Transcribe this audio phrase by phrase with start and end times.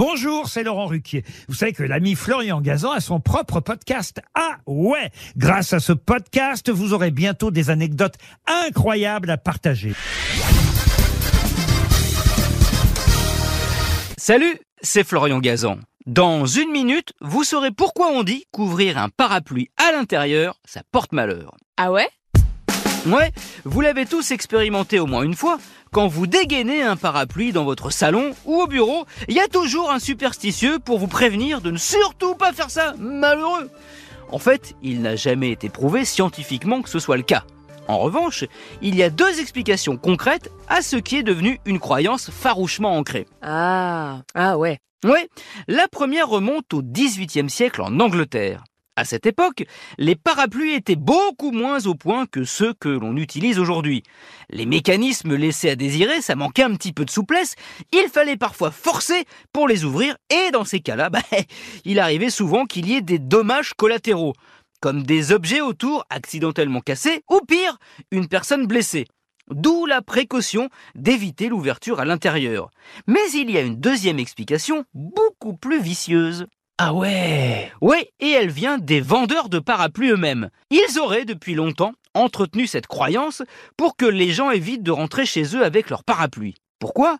[0.00, 1.24] Bonjour, c'est Laurent Ruquier.
[1.46, 4.22] Vous savez que l'ami Florian Gazan a son propre podcast.
[4.34, 8.14] Ah ouais Grâce à ce podcast, vous aurez bientôt des anecdotes
[8.46, 9.92] incroyables à partager.
[14.16, 15.76] Salut, c'est Florian Gazan.
[16.06, 21.12] Dans une minute, vous saurez pourquoi on dit qu'ouvrir un parapluie à l'intérieur, ça porte
[21.12, 21.54] malheur.
[21.76, 22.08] Ah ouais?
[23.06, 23.32] Ouais,
[23.64, 25.58] vous l'avez tous expérimenté au moins une fois.
[25.92, 29.90] Quand vous dégainez un parapluie dans votre salon ou au bureau, il y a toujours
[29.90, 33.68] un superstitieux pour vous prévenir de ne surtout pas faire ça, malheureux.
[34.30, 37.42] En fait, il n'a jamais été prouvé scientifiquement que ce soit le cas.
[37.88, 38.44] En revanche,
[38.82, 43.26] il y a deux explications concrètes à ce qui est devenu une croyance farouchement ancrée.
[43.42, 44.78] Ah, ah ouais.
[45.04, 45.28] Ouais,
[45.66, 48.62] la première remonte au XVIIIe siècle en Angleterre.
[48.96, 49.64] À cette époque,
[49.98, 54.02] les parapluies étaient beaucoup moins au point que ceux que l'on utilise aujourd'hui.
[54.50, 57.54] Les mécanismes laissaient à désirer, ça manquait un petit peu de souplesse,
[57.92, 61.22] il fallait parfois forcer pour les ouvrir, et dans ces cas-là, bah,
[61.84, 64.34] il arrivait souvent qu'il y ait des dommages collatéraux,
[64.80, 67.78] comme des objets autour accidentellement cassés, ou pire,
[68.10, 69.06] une personne blessée.
[69.50, 72.70] D'où la précaution d'éviter l'ouverture à l'intérieur.
[73.06, 76.46] Mais il y a une deuxième explication beaucoup plus vicieuse.
[76.82, 80.48] Ah ouais Oui, et elle vient des vendeurs de parapluies eux-mêmes.
[80.70, 83.42] Ils auraient depuis longtemps entretenu cette croyance
[83.76, 86.54] pour que les gens évitent de rentrer chez eux avec leur parapluie.
[86.78, 87.18] Pourquoi?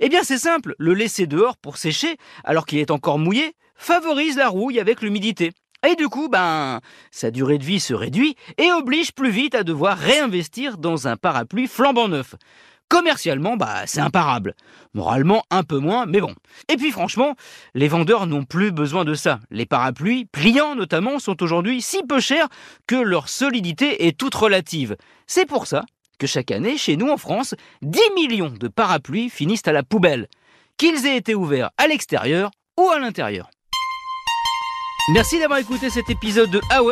[0.00, 4.38] Eh bien c'est simple, le laisser dehors pour sécher alors qu'il est encore mouillé favorise
[4.38, 5.52] la rouille avec l'humidité.
[5.86, 9.62] Et du coup, ben, sa durée de vie se réduit et oblige plus vite à
[9.62, 12.34] devoir réinvestir dans un parapluie flambant neuf.
[12.92, 14.54] Commercialement, bah, c'est imparable.
[14.92, 16.34] Moralement, un peu moins, mais bon.
[16.68, 17.36] Et puis franchement,
[17.72, 19.40] les vendeurs n'ont plus besoin de ça.
[19.50, 22.48] Les parapluies, pliants notamment, sont aujourd'hui si peu chers
[22.86, 24.98] que leur solidité est toute relative.
[25.26, 25.86] C'est pour ça
[26.18, 30.28] que chaque année, chez nous en France, 10 millions de parapluies finissent à la poubelle,
[30.76, 33.48] qu'ils aient été ouverts à l'extérieur ou à l'intérieur.
[35.14, 36.82] Merci d'avoir écouté cet épisode de Ah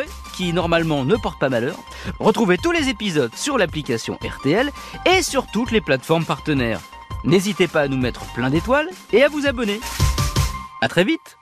[0.52, 1.76] normalement ne porte pas malheur.
[2.18, 4.70] Retrouvez tous les épisodes sur l'application RTL
[5.06, 6.80] et sur toutes les plateformes partenaires.
[7.24, 9.80] N'hésitez pas à nous mettre plein d'étoiles et à vous abonner.
[10.80, 11.36] À très vite